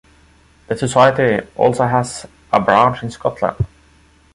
The 0.65 0.75
Society 0.75 1.45
also 1.55 1.85
has 1.85 2.25
a 2.51 2.59
branch 2.59 3.03
in 3.03 3.11
Scotland. 3.11 3.67